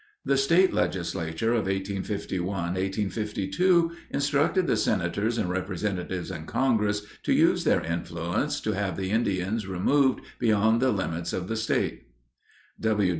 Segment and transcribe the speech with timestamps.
[0.25, 7.65] The state legislature of 1851 1852 instructed the senators and representatives in congress to use
[7.65, 12.07] their influence to have the Indians removed beyond the limits of the state.